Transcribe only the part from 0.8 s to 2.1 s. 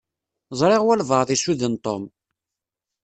walebɛaḍ issuden Tom.